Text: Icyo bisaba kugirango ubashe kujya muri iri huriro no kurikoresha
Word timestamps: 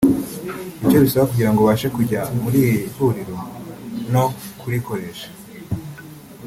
Icyo 0.83 0.97
bisaba 1.03 1.29
kugirango 1.31 1.59
ubashe 1.61 1.87
kujya 1.97 2.21
muri 2.41 2.57
iri 2.67 2.79
huriro 2.95 3.35
no 4.13 4.25
kurikoresha 4.59 5.27